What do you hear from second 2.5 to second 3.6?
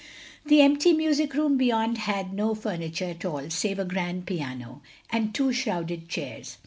ftimittire at all